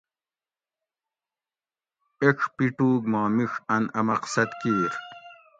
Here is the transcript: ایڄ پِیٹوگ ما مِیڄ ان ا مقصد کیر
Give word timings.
ایڄ 2.21 2.37
پِیٹوگ 2.55 3.01
ما 3.11 3.21
مِیڄ 3.35 3.53
ان 3.75 3.83
ا 3.99 3.99
مقصد 4.09 4.49
کیر 4.61 4.91